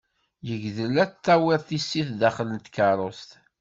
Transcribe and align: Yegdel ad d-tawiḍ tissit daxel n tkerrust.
Yegdel 0.47 0.95
ad 1.03 1.09
d-tawiḍ 1.11 1.61
tissit 1.67 2.09
daxel 2.19 2.49
n 2.51 2.59
tkerrust. 2.59 3.29